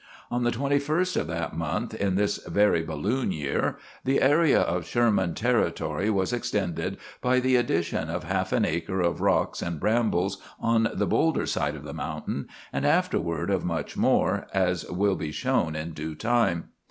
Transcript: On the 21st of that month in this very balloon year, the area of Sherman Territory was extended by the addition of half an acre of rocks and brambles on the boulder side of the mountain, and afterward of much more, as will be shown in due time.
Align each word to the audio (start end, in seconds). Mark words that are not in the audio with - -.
On 0.31 0.41
the 0.43 0.49
21st 0.49 1.15
of 1.15 1.27
that 1.27 1.53
month 1.55 1.93
in 1.93 2.15
this 2.15 2.37
very 2.47 2.81
balloon 2.81 3.31
year, 3.31 3.77
the 4.03 4.19
area 4.19 4.59
of 4.59 4.83
Sherman 4.87 5.35
Territory 5.35 6.09
was 6.09 6.33
extended 6.33 6.97
by 7.21 7.39
the 7.39 7.55
addition 7.55 8.09
of 8.09 8.23
half 8.23 8.51
an 8.51 8.65
acre 8.65 9.01
of 9.01 9.21
rocks 9.21 9.61
and 9.61 9.79
brambles 9.79 10.39
on 10.59 10.89
the 10.91 11.05
boulder 11.05 11.45
side 11.45 11.75
of 11.75 11.83
the 11.83 11.93
mountain, 11.93 12.47
and 12.73 12.83
afterward 12.83 13.51
of 13.51 13.63
much 13.63 13.95
more, 13.95 14.47
as 14.55 14.83
will 14.89 15.15
be 15.15 15.31
shown 15.31 15.75
in 15.75 15.91
due 15.91 16.15
time. 16.15 16.69